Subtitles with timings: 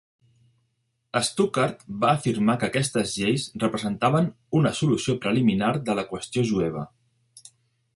[1.27, 6.93] Stuckart va afirmar que aquestes lleis representaven "una solució preliminar de la qüestió jueva".